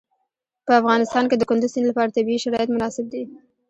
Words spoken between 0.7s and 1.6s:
افغانستان کې د